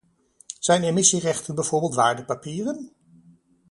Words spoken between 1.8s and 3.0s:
waardepapieren?